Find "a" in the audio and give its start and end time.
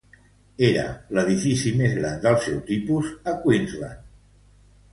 3.33-3.37